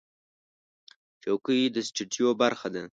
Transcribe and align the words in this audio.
چوکۍ 1.23 1.61
د 1.75 1.77
سټوډیو 1.87 2.29
برخه 2.41 2.67
ده. 2.73 2.83